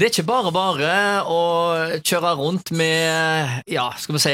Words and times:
Det 0.00 0.06
er 0.06 0.14
ikke 0.14 0.30
bare 0.30 0.48
bare 0.48 0.90
å 1.28 1.40
kjøre 2.00 2.30
rundt 2.38 2.70
med 2.72 3.66
ja, 3.68 3.82
skal 4.00 4.16
vi 4.16 4.20
si, 4.22 4.30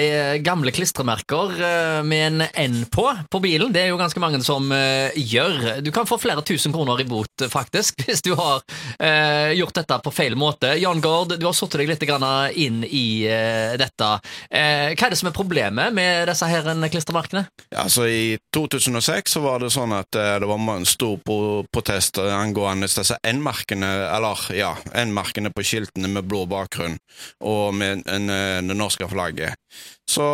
gamle 0.47 0.71
klistremerker 0.71 1.57
eh, 1.59 2.03
med 2.07 2.37
en 2.37 2.45
N 2.47 2.85
på 2.87 3.03
på 3.27 3.41
bilen. 3.43 3.73
Det 3.75 3.81
er 3.83 3.89
jo 3.91 3.99
ganske 3.99 4.23
mange 4.23 4.39
som 4.47 4.71
uh, 4.71 5.11
gjør. 5.19 5.81
Du 5.83 5.91
kan 5.91 6.07
få 6.07 6.21
flere 6.23 6.45
tusen 6.47 6.71
kroner 6.71 7.03
i 7.03 7.07
bot, 7.11 7.43
faktisk, 7.51 7.99
hvis 8.07 8.23
du 8.23 8.37
har 8.39 8.63
eh, 9.03 9.57
gjort 9.59 9.75
dette 9.81 9.99
på 10.05 10.13
feil 10.15 10.37
måte. 10.39 10.71
Jan 10.79 11.03
Gaard, 11.03 11.35
du 11.35 11.49
har 11.49 11.57
satt 11.59 11.75
deg 11.81 11.91
litt 11.91 12.07
inn 12.07 12.85
i 12.87 13.27
eh, 13.27 13.75
dette. 13.75 14.13
hva 14.47 14.95
er 14.95 15.17
det 15.17 15.19
som 15.19 15.33
er 15.33 15.35
problemet 15.35 15.91
med 15.99 16.31
disse 16.31 16.47
her 16.47 16.71
klistremerkene? 16.93 17.43
Altså, 17.75 18.07
I 18.07 18.39
2006 18.55 19.35
så 19.35 19.43
var 19.43 19.67
det 19.67 19.73
sånn 19.75 19.97
at 19.99 20.15
det 20.15 20.47
var 20.47 20.63
en 20.77 20.87
stor 20.87 21.19
protest 21.27 22.23
angående 22.23 22.87
disse 22.87 23.19
N-merkene, 23.27 23.91
eller 24.15 24.47
ja, 24.55 24.77
N-merkene 24.95 25.56
på 25.57 25.65
skiltene 25.67 26.11
med 26.13 26.29
blå 26.29 26.45
bakgrunn 26.51 26.99
og 27.41 27.75
med 27.75 28.05
en, 28.07 28.29
en, 28.31 28.69
det 28.69 28.77
norske 28.77 29.09
flagget. 29.09 29.57
Så, 30.07 30.27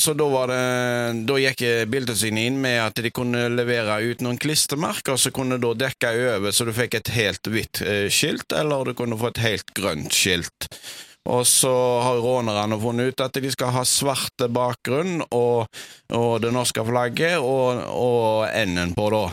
så 0.00 0.14
da, 0.18 0.26
var 0.32 0.50
det, 0.50 1.26
da 1.28 1.36
gikk 1.38 1.62
Biltilsynet 1.92 2.48
inn 2.50 2.58
med 2.62 2.80
at 2.82 2.98
de 3.04 3.12
kunne 3.14 3.46
levere 3.52 4.00
ut 4.02 4.24
noen 4.24 4.40
klistremerker 4.40 5.20
som 5.20 5.36
kunne 5.36 5.60
da 5.62 5.74
dekke 5.86 6.10
over, 6.34 6.50
så 6.50 6.66
du 6.66 6.74
fikk 6.74 6.98
et 6.98 7.12
helt 7.14 7.52
hvitt 7.52 7.82
eh, 7.84 8.08
skilt, 8.10 8.50
eller 8.56 8.90
du 8.90 8.96
kunne 8.98 9.18
få 9.20 9.30
et 9.30 9.44
helt 9.44 9.72
grønt 9.76 10.16
skilt. 10.16 10.68
Og 11.28 11.46
så 11.46 11.72
har 12.00 12.22
rånerne 12.24 12.78
funnet 12.80 13.12
ut 13.12 13.22
at 13.22 13.36
de 13.42 13.50
skal 13.52 13.74
ha 13.74 13.84
svarte 13.86 14.48
bakgrunn 14.50 15.20
og, 15.28 15.68
og 16.16 16.30
det 16.42 16.52
norske 16.54 16.84
flagget 16.86 17.38
og, 17.38 17.84
og 17.92 18.48
N-en 18.64 18.96
på, 18.96 19.10
da. 19.12 19.26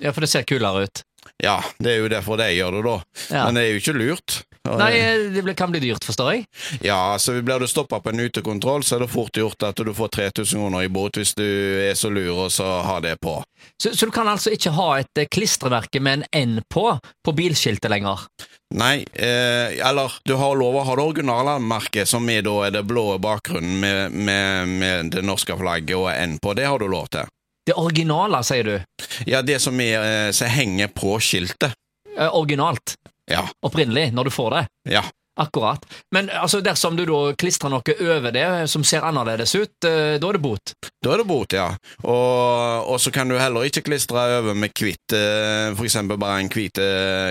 Ja, 0.00 0.12
for 0.12 0.24
det 0.24 0.30
ser 0.32 0.46
kulere 0.48 0.84
ut. 0.86 1.02
Ja, 1.40 1.58
det 1.80 1.94
er 1.94 2.02
jo 2.04 2.12
derfor 2.12 2.40
de 2.40 2.50
gjør 2.52 2.78
det, 2.78 2.84
da. 2.86 2.96
Ja. 3.32 3.44
Men 3.46 3.56
det 3.56 3.64
er 3.64 3.72
jo 3.72 3.80
ikke 3.80 3.96
lurt. 3.96 4.40
Nei, 4.68 4.92
det 5.32 5.54
kan 5.56 5.70
bli 5.72 5.80
dyrt, 5.80 6.04
forstår 6.04 6.34
jeg? 6.34 6.44
Ja, 6.84 7.16
så 7.18 7.32
blir 7.40 7.62
du 7.62 7.66
stoppa 7.68 8.00
på 8.00 8.12
en 8.12 8.20
utekontroll, 8.20 8.84
så 8.84 8.98
er 8.98 9.04
det 9.04 9.10
fort 9.12 9.36
gjort 9.36 9.64
at 9.64 9.80
du 9.80 9.92
får 9.96 10.12
3000 10.16 10.60
kroner 10.60 10.84
i 10.84 10.90
bot 10.92 11.16
hvis 11.16 11.32
du 11.38 11.46
er 11.88 11.96
så 11.98 12.10
lur 12.12 12.44
og 12.46 12.52
så 12.52 12.66
har 12.84 13.00
det 13.04 13.16
på. 13.24 13.38
Så, 13.80 13.94
så, 13.96 14.06
du 14.06 14.12
kan 14.12 14.28
altså 14.28 14.52
ikke 14.52 14.74
ha 14.76 14.90
et 15.00 15.20
eh, 15.20 15.28
klistremerke 15.32 16.00
med 16.04 16.26
en 16.30 16.58
N 16.60 16.62
på 16.68 16.84
på 17.24 17.32
bilskiltet 17.36 17.90
lenger? 17.90 18.26
Nei, 18.76 19.00
eh, 19.12 19.80
eller 19.88 20.20
du 20.28 20.36
har 20.38 20.56
lov 20.60 20.76
å 20.78 20.84
ha 20.86 20.96
det 20.96 21.08
originale 21.08 21.56
merket, 21.64 22.08
som 22.08 22.28
er 22.30 22.44
da 22.46 22.56
er 22.68 22.76
det 22.76 22.84
blå 22.88 23.16
bakgrunnen 23.18 23.80
med, 23.80 24.12
med, 24.12 24.68
med 24.68 25.12
det 25.16 25.24
norske 25.26 25.56
flagget 25.56 25.96
og 25.96 26.10
N 26.12 26.38
på. 26.38 26.54
Det 26.54 26.68
har 26.68 26.78
du 26.78 26.88
lov 26.88 27.08
til. 27.16 27.28
Det 27.66 27.76
originale, 27.78 28.42
sier 28.44 28.64
du? 28.64 29.06
Ja, 29.28 29.42
det 29.42 29.60
som, 29.64 29.80
er, 29.80 30.00
eh, 30.04 30.30
som 30.36 30.52
henger 30.52 30.92
på 30.94 31.16
skiltet. 31.22 31.76
Eh, 32.16 32.28
originalt? 32.28 32.96
Ja. 33.30 33.46
Opprinnelig, 33.66 34.10
når 34.16 34.28
du 34.28 34.34
får 34.34 34.50
det? 34.56 34.66
Ja. 34.96 35.06
Akkurat. 35.40 35.86
Men 36.12 36.28
altså, 36.36 36.58
dersom 36.60 36.98
du 36.98 37.04
da 37.08 37.20
klistrer 37.38 37.70
noe 37.72 37.94
over 38.02 38.34
det 38.34 38.44
som 38.68 38.82
ser 38.84 39.06
annerledes 39.08 39.54
ut, 39.54 39.86
eh, 39.88 40.18
da 40.20 40.28
er 40.28 40.36
det 40.36 40.42
bot? 40.44 40.74
Da 41.00 41.14
er 41.14 41.22
det 41.22 41.26
bot, 41.30 41.54
ja. 41.56 41.70
Og, 42.02 42.90
og 42.90 42.98
så 43.00 43.12
kan 43.14 43.30
du 43.30 43.38
heller 43.40 43.64
ikke 43.64 43.86
klistre 43.86 44.26
over 44.40 44.58
med 44.58 44.74
hvitt, 44.76 45.14
for 45.78 45.86
eksempel 45.86 46.20
bare 46.20 46.42
en 46.42 46.52
hvit 46.52 46.82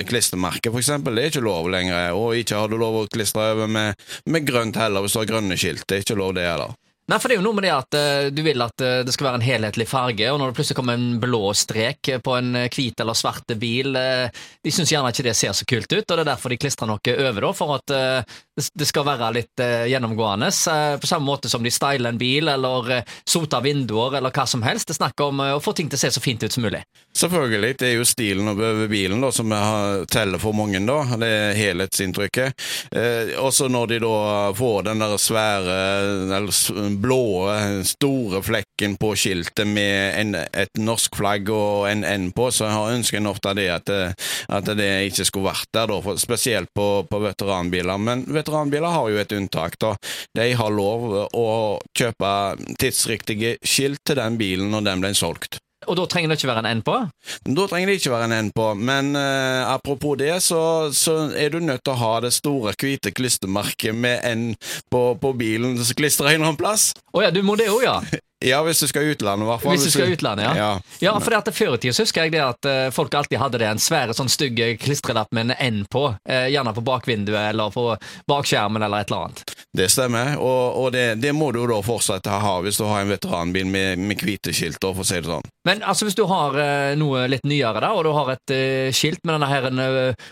klistremerke, 0.10 0.72
for 0.72 0.82
eksempel. 0.82 1.20
Det 1.20 1.28
er 1.28 1.34
ikke 1.36 1.46
lov 1.46 1.70
lenger. 1.70 2.16
Og 2.18 2.40
ikke 2.40 2.58
har 2.58 2.72
du 2.72 2.80
lov 2.82 3.04
å 3.04 3.08
klistre 3.12 3.52
over 3.54 3.70
med, 3.70 4.10
med 4.26 4.48
grønt 4.48 4.80
heller, 4.80 5.06
hvis 5.06 5.14
du 5.14 5.22
har 5.22 5.34
grønne 5.36 5.60
skilt. 5.60 5.86
Det 5.86 6.00
er 6.00 6.08
ikke 6.08 6.18
lov, 6.18 6.34
det 6.40 6.48
heller. 6.50 6.79
Nei, 7.10 7.18
for 7.18 7.32
det 7.32 7.40
er 7.40 7.40
jo 7.40 7.46
noe 7.48 7.58
med 7.58 7.66
det 7.66 7.72
at 7.74 7.96
uh, 7.98 8.28
du 8.30 8.44
vil 8.46 8.62
at 8.62 8.84
uh, 8.86 9.00
det 9.02 9.14
skal 9.16 9.32
være 9.32 9.40
en 9.40 9.46
helhetlig 9.48 9.88
farge, 9.90 10.28
og 10.30 10.38
når 10.38 10.52
det 10.52 10.58
plutselig 10.60 10.78
kommer 10.78 11.00
en 11.00 11.18
blå 11.22 11.42
strek 11.58 12.12
på 12.22 12.36
en 12.38 12.52
eh, 12.60 12.68
hvit 12.70 13.02
eller 13.02 13.18
svart 13.18 13.50
bil, 13.58 13.98
uh, 13.98 14.30
de 14.62 14.74
syns 14.74 14.92
gjerne 14.94 15.10
ikke 15.10 15.26
det 15.26 15.34
ser 15.40 15.56
så 15.58 15.66
kult 15.66 15.90
ut, 15.90 16.04
og 16.04 16.12
det 16.12 16.22
er 16.22 16.30
derfor 16.30 16.54
de 16.54 16.60
klistrer 16.62 16.90
noe 16.90 17.16
over, 17.16 17.48
da, 17.48 17.52
for 17.58 17.74
at 17.80 17.94
det 18.60 18.86
skal 18.86 19.06
være 19.08 19.30
litt 19.38 19.62
gjennomgående. 19.88 20.50
på 21.00 21.08
samme 21.08 21.26
måte 21.26 21.50
som 21.50 21.64
de 21.64 21.72
styler 21.72 22.12
en 22.12 22.20
bil, 22.20 22.50
eller 22.52 22.90
soter 23.24 23.64
vinduer, 23.64 24.18
eller 24.20 24.34
hva 24.36 24.46
som 24.50 24.64
helst. 24.66 24.90
Det 24.90 24.98
er 24.98 25.00
snakk 25.00 25.24
om 25.24 25.40
å 25.46 25.62
få 25.64 25.72
ting 25.78 25.90
til 25.90 25.96
å 25.96 26.02
se 26.02 26.12
så 26.12 26.22
fint 26.22 26.44
ut 26.44 26.52
som 26.52 26.66
mulig. 26.68 26.82
Selvfølgelig. 27.16 27.78
Det 27.80 27.88
er 27.88 27.96
jo 27.96 28.08
stilen 28.08 28.52
over 28.52 28.84
bilen 28.92 29.24
da, 29.24 29.32
som 29.32 29.54
teller 30.12 30.44
for 30.44 30.58
mange, 30.58 30.82
da. 30.86 31.00
Det 31.24 31.30
er 31.30 31.58
helhetsinntrykket. 31.58 32.68
også 33.40 33.70
når 33.72 33.94
de 33.94 34.02
da 34.04 34.18
får 34.60 34.90
den 34.90 35.06
der 35.06 35.16
svære 35.24 35.80
eller 36.38 36.99
blå, 37.02 37.50
store 37.88 38.42
flekken 38.46 38.96
på 39.00 39.14
skiltet 39.20 39.68
med 39.68 40.20
en, 40.20 40.36
et 40.36 40.82
norsk 40.82 41.20
flagg 41.20 41.50
og 41.54 41.88
en 41.90 42.04
N 42.06 42.30
på, 42.36 42.50
så 42.54 42.70
har 42.72 42.94
ønsket 42.96 43.22
en 43.22 43.32
ofte 43.32 43.54
det 43.58 43.70
at, 43.74 43.92
at, 44.50 44.74
det 44.80 44.90
ikke 45.10 45.28
skulle 45.28 45.50
vært 45.50 45.72
der, 45.76 45.92
da, 45.92 46.18
spesielt 46.20 46.74
på, 46.76 46.90
på, 47.10 47.22
veteranbiler. 47.24 48.02
Men 48.02 48.26
veteranbiler 48.28 48.94
har 48.96 49.10
jo 49.10 49.22
et 49.22 49.36
unntak. 49.36 49.80
da. 49.80 49.96
De 50.36 50.52
har 50.60 50.76
lov 50.76 51.10
å 51.36 51.48
kjøpe 51.98 52.36
tidsriktige 52.80 53.58
skilt 53.64 54.04
til 54.06 54.20
den 54.20 54.40
bilen 54.40 54.72
når 54.74 54.88
den 54.92 55.04
ble 55.04 55.16
solgt. 55.18 55.62
Og 55.88 55.96
da 55.96 56.06
trenger 56.12 56.32
det 56.32 56.40
ikke 56.40 56.50
være 56.50 56.64
en 56.66 56.80
N 56.80 56.84
på? 56.84 56.96
Da 57.48 57.68
trenger 57.72 57.92
det 57.92 58.00
ikke 58.00 58.12
være 58.12 58.28
en 58.28 58.48
N 58.50 58.52
på, 58.56 58.68
men 58.76 59.14
uh, 59.16 59.70
apropos 59.72 60.18
det, 60.20 60.34
så, 60.44 60.62
så, 60.96 61.30
er 61.32 61.54
du 61.54 61.62
nødt 61.64 61.86
til 61.86 61.96
å 61.96 62.02
ha 62.02 62.14
det 62.26 62.34
store, 62.36 62.76
hvite 62.76 63.14
klistremerket 63.16 63.96
med 63.96 64.20
N 64.28 64.50
på, 64.92 65.04
på 65.22 65.36
bilen 65.40 65.78
klistra 65.96 66.30
en 66.30 66.42
eller 66.42 66.52
annen 66.52 66.60
plass. 66.60 66.92
Å 67.14 67.20
oh 67.20 67.24
ja, 67.24 67.32
du 67.32 67.40
må 67.46 67.56
det 67.60 67.72
òg, 67.72 67.86
ja? 67.88 68.00
Ja, 68.40 68.62
hvis 68.64 68.80
du 68.80 68.88
skal 68.88 69.04
i 69.04 69.10
utlandet, 69.12 69.44
i 69.44 69.48
hvert 69.50 69.60
fall. 69.60 69.74
Hvis 69.76 69.84
du 69.84 69.92
skal 69.92 70.08
i 70.08 70.16
utlandet, 70.16 70.46
ja. 70.48 70.54
Ja, 70.56 70.68
ja 71.04 71.16
for 71.20 71.34
det 71.34 71.42
at 71.42 71.50
Før 71.52 71.74
i 71.76 71.80
tida 71.84 71.92
husker 72.00 72.24
jeg 72.24 72.32
det 72.38 72.40
at 72.40 72.68
uh, 72.72 72.86
folk 72.96 73.18
alltid 73.20 73.36
hadde 73.42 73.60
det 73.60 73.68
en 73.68 73.82
svære 73.84 74.16
sånn 74.16 74.32
stygg 74.32 74.62
klistrelapp 74.80 75.34
med 75.36 75.50
en 75.50 75.58
N 75.60 75.82
på. 75.92 76.06
Uh, 76.24 76.46
gjerne 76.48 76.72
på 76.78 76.84
bakvinduet 76.88 77.50
eller 77.50 77.74
på 77.76 77.84
bakskjermen 78.32 78.86
eller 78.88 79.04
et 79.04 79.12
eller 79.12 79.28
annet. 79.28 79.44
Det 79.78 79.86
stemmer, 79.94 80.34
og, 80.42 80.78
og 80.82 80.88
det, 80.96 81.20
det, 81.22 81.30
må 81.38 81.52
du 81.54 81.60
da 81.70 81.78
fortsette 81.86 82.32
å 82.34 82.40
ha 82.42 82.54
hvis 82.66 82.80
du 82.82 82.88
har 82.90 83.04
en 83.04 83.12
veteranbil 83.12 83.68
med, 83.70 84.02
med 84.02 84.18
hvite 84.18 84.54
skilt, 84.56 84.82
for 84.82 85.04
å 85.04 85.06
si 85.06 85.20
det 85.22 85.30
sånn. 85.30 85.46
Men 85.70 85.84
altså, 85.86 86.08
hvis 86.08 86.18
du 86.18 86.24
har 86.30 86.58
uh, 86.58 86.98
noe 86.98 87.28
litt 87.30 87.46
nyere, 87.46 87.84
da, 87.86 87.92
og 87.94 88.08
du 88.08 88.14
har 88.16 88.34
et 88.34 88.56
skilt 88.98 89.22
med 89.22 89.38
denne 89.38 89.50
her 89.52 89.70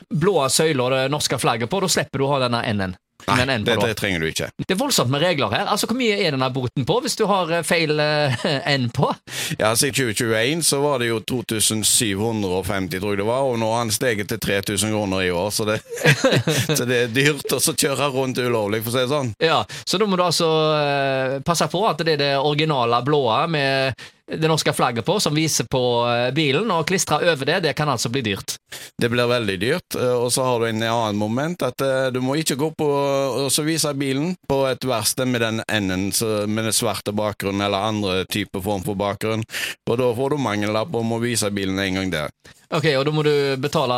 blå 0.09 0.39
søyla 0.49 0.87
og 0.87 0.95
det 0.95 1.03
norske 1.13 1.37
flagget 1.37 1.69
på, 1.69 1.83
da 1.83 1.91
slipper 1.91 2.23
du 2.23 2.25
å 2.25 2.31
ha 2.33 2.41
denne 2.47 2.63
N-en. 2.73 2.97
Nei, 3.27 3.45
det, 3.45 3.75
det, 3.81 3.93
trenger 3.99 4.21
du 4.21 4.27
ikke. 4.29 4.47
Det 4.61 4.75
er 4.75 4.79
voldsomt 4.79 5.11
med 5.11 5.23
regler 5.23 5.51
her. 5.51 5.65
Altså, 5.67 5.87
Hvor 5.89 5.97
mye 5.99 6.15
er 6.15 6.35
denne 6.35 6.47
boten 6.53 6.85
på 6.87 6.99
hvis 7.03 7.17
du 7.19 7.25
har 7.27 7.49
eh, 7.51 7.63
feil 7.65 7.97
uh, 7.99 8.45
N 8.77 8.87
på? 8.93 9.09
Ja, 9.57 9.71
altså 9.73 9.89
I 9.89 9.91
2021 9.95 10.63
så 10.63 10.79
var 10.83 11.01
det 11.01 11.09
jo 11.09 11.19
2750, 11.27 13.01
tror 13.01 13.15
jeg 13.15 13.21
det 13.21 13.27
var, 13.27 13.47
og 13.49 13.59
nå 13.59 13.71
har 13.73 13.83
han 13.83 13.91
steget 13.91 14.29
til 14.31 14.39
3000 14.39 14.93
kroner 14.93 15.25
i 15.25 15.31
år. 15.33 15.49
Så 15.51 15.67
det, 15.67 15.79
så 16.77 16.87
det 16.87 17.01
er 17.01 17.11
dyrt 17.13 17.57
å 17.57 17.59
kjøre 17.73 18.11
rundt 18.15 18.39
ulovlig, 18.39 18.83
for 18.85 18.93
å 18.93 18.95
si 18.95 19.03
det 19.03 19.11
sånn. 19.11 19.33
Ja, 19.43 19.59
Så 19.83 19.99
da 19.99 20.07
må 20.07 20.19
du 20.19 20.23
altså 20.23 20.47
uh, 20.47 21.37
passe 21.45 21.67
på 21.71 21.83
at 21.89 22.05
det 22.05 22.17
er 22.17 22.23
det 22.23 22.31
originale 22.37 23.01
blåa 23.03 23.43
med 23.51 24.06
det 24.27 24.47
norske 24.47 24.73
flagget 24.73 25.05
på, 25.05 25.19
som 25.19 25.35
viser 25.35 25.63
på 25.71 25.81
eh, 26.07 26.33
bilen, 26.35 26.71
og 26.71 26.87
klistre 26.87 27.21
over 27.31 27.47
det, 27.47 27.59
det 27.63 27.73
kan 27.77 27.89
altså 27.89 28.09
bli 28.11 28.21
dyrt. 28.25 28.57
Det 28.99 29.09
blir 29.09 29.29
veldig 29.29 29.55
dyrt, 29.61 29.95
eh, 29.95 30.15
og 30.15 30.31
så 30.35 30.43
har 30.43 30.59
du 30.59 30.67
en 30.67 30.83
annen 30.83 31.19
moment, 31.19 31.63
at 31.63 31.81
eh, 31.81 32.09
du 32.11 32.19
må 32.23 32.35
ikke 32.35 32.59
gå 32.59 32.71
på 32.77 32.87
og 32.87 33.59
vise 33.67 33.93
bilen 33.95 34.35
på 34.49 34.61
et 34.67 34.83
verksted 34.83 35.31
med 35.31 35.43
den 35.45 35.63
enden 35.67 36.11
med 36.47 36.67
den 36.67 36.75
svarte 36.75 37.13
bakgrunnen, 37.15 37.63
eller 37.63 37.87
andre 37.87 38.25
typer 38.25 38.63
form 38.63 38.83
for 38.83 38.99
bakgrunn, 38.99 39.45
og 39.87 39.99
da 39.99 40.11
får 40.15 40.35
du 40.35 40.43
mangellapp 40.43 40.95
om 40.95 41.15
å 41.15 41.23
vise 41.23 41.51
bilen 41.53 41.79
en 41.79 42.01
gang 42.01 42.13
der. 42.13 42.33
Ok, 42.73 42.85
og 42.99 43.05
da 43.07 43.11
må 43.15 43.23
du 43.23 43.31
betale 43.63 43.97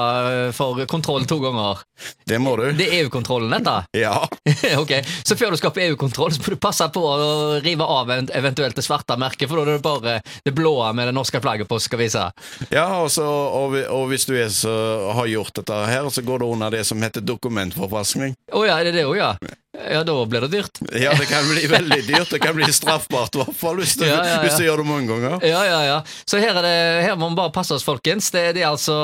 for 0.53 0.77
kontroll 0.89 1.25
to 1.29 1.39
ganger? 1.41 1.81
Det 2.29 2.37
må 2.41 2.53
du. 2.59 2.67
Det 2.77 2.85
er 2.85 2.99
EU-kontrollen, 2.99 3.49
dette? 3.57 3.75
Ja. 3.97 4.27
ok, 4.81 4.93
Så 5.25 5.37
før 5.39 5.55
du 5.55 5.57
skal 5.57 5.73
på 5.73 5.81
EU-kontroll, 5.87 6.35
så 6.35 6.43
må 6.43 6.53
du 6.53 6.59
passe 6.61 6.85
på 6.93 7.01
å 7.01 7.59
rive 7.65 7.85
av 7.85 8.11
eventuelt 8.13 8.77
det 8.77 8.85
svarte 8.85 9.17
merket, 9.17 9.49
for 9.49 9.57
da 9.57 9.65
er 9.65 9.79
det 9.79 9.85
bare 9.85 10.19
det 10.45 10.53
blå 10.53 10.75
med 10.93 11.09
det 11.09 11.15
norske 11.17 11.41
flagget 11.41 11.69
på 11.69 11.79
skal 11.81 12.03
vise? 12.03 12.27
Ja, 12.69 12.85
også, 13.01 13.25
og, 13.25 13.79
og, 13.87 14.05
hvis 14.11 14.27
du 14.29 14.35
så, 14.53 14.75
har 15.17 15.31
gjort 15.31 15.55
dette 15.61 15.81
her, 15.89 16.11
så 16.13 16.21
går 16.25 16.43
det 16.43 16.51
under 16.53 16.77
det 16.77 16.85
som 16.85 17.01
heter 17.01 17.25
dokumentforfalskning. 17.25 18.37
Å 18.53 18.61
oh, 18.61 18.67
ja, 18.69 18.77
er 18.77 18.91
det 18.91 18.99
det 18.99 19.07
òg, 19.09 19.17
ja? 19.17 19.33
Ja, 19.89 20.03
da 20.05 20.15
blir 20.29 20.45
det 20.45 20.51
dyrt. 20.53 20.79
Ja, 20.93 21.13
det 21.17 21.25
kan 21.29 21.47
bli 21.49 21.65
veldig 21.69 21.99
dyrt. 22.07 22.29
Det 22.29 22.39
kan 22.43 22.55
bli 22.55 22.67
straffbart, 22.73 23.35
i 23.35 23.41
hvert 23.41 23.57
fall, 23.57 23.79
hvis 23.81 23.95
du, 23.97 24.05
ja, 24.05 24.19
ja, 24.25 24.39
hvis 24.43 24.59
du 24.59 24.65
gjør 24.67 24.83
det 24.83 24.87
mange 24.89 25.09
ganger. 25.09 25.45
Ja, 25.47 25.63
ja, 25.65 25.79
ja. 25.87 25.97
Så 26.29 26.41
her, 26.41 26.59
det, 26.61 26.75
her 27.07 27.17
må 27.17 27.31
vi 27.31 27.39
bare 27.39 27.53
passe 27.55 27.73
oss, 27.73 27.85
folkens. 27.87 28.29
Det, 28.35 28.51
det, 28.57 28.63
er 28.63 28.71
altså 28.71 28.95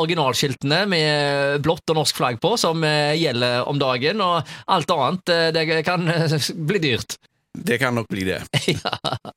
originalskiltene 0.00 0.84
med 0.90 1.60
blått 1.64 1.92
og 1.92 2.00
norsk 2.00 2.20
flagg 2.22 2.40
på 2.40 2.54
som 2.60 2.84
eh, 2.86 3.16
gjelder 3.20 3.68
om 3.68 3.80
dagen, 3.80 4.24
og 4.24 4.54
alt 4.72 4.96
annet 4.96 5.34
eh, 5.34 5.48
det 5.56 5.82
kan 5.86 6.08
bli 6.70 6.82
dyrt. 6.88 7.20
Det 7.52 7.78
kan 7.78 7.94
nok 7.94 8.08
bli 8.08 8.24
det. 8.24 8.42
ja. 8.66 9.16